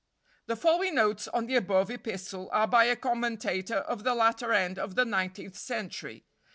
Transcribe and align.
The 0.47 0.55
following 0.55 0.95
notes 0.95 1.27
on 1.27 1.45
the 1.45 1.55
above 1.55 1.91
epistle 1.91 2.49
are 2.51 2.67
by 2.67 2.85
a 2.85 2.95
commentator 2.95 3.75
of 3.75 4.03
the 4.03 4.15
latter 4.15 4.51
end 4.51 4.79
of 4.79 4.95
the 4.95 5.05
nineteenth 5.05 5.55
century. 5.59 6.25